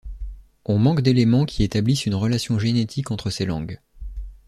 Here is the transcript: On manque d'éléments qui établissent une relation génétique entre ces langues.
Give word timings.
On 0.65 0.79
manque 0.79 1.01
d'éléments 1.01 1.45
qui 1.45 1.61
établissent 1.61 2.07
une 2.07 2.15
relation 2.15 2.57
génétique 2.57 3.11
entre 3.11 3.29
ces 3.29 3.45
langues. 3.45 3.79